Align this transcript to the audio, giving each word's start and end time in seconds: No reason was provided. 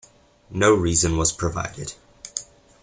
No 0.49 0.73
reason 0.73 1.15
was 1.15 1.31
provided. 1.31 1.93